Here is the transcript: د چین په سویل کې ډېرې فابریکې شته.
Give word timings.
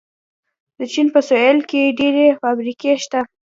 د 0.77 0.79
چین 0.93 1.07
په 1.13 1.19
سویل 1.27 1.59
کې 1.69 1.95
ډېرې 1.99 2.25
فابریکې 2.41 2.91
شته. 3.03 3.19